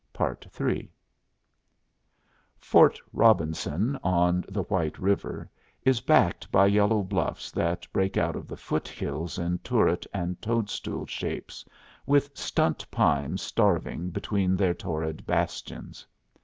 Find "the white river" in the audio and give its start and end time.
4.49-5.47